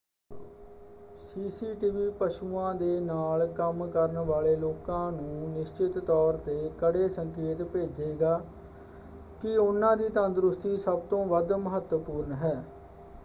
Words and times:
"CCTV 1.15 2.09
ਪਸ਼ੂਆਂ 2.19 2.73
ਦੇ 2.75 2.99
ਨਾਲ 2.99 3.45
ਕੰਮ 3.49 3.85
ਕਰਨ 3.87 4.17
ਵਾਲੇ 4.21 4.55
ਲੋਕਾਂ 4.55 5.11
ਨੂੰ 5.11 5.49
ਨਿਸ਼ਚਤ 5.49 5.97
ਤੌਰ 5.99 6.37
'ਤੇ 6.39 6.69
ਕੜੇ 6.79 7.07
ਸੰਕੇਤ 7.09 7.61
ਭੇਜੇਗਾ 7.65 8.35
ਕਿ 9.41 9.55
ਉਨ੍ਹਾਂ 9.57 9.95
ਦੀ 9.97 10.09
ਤੰਦਰੁਸਤੀ 10.11 10.75
ਸਭ 10.77 10.99
ਤੋਂ 11.09 11.25
ਵੱਧ 11.27 11.51
ਮਹੱਤਵਪੂਰਣ 11.53 12.31
ਹੈ। 12.35 12.61